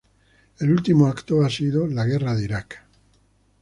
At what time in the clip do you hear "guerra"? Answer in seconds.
2.05-2.33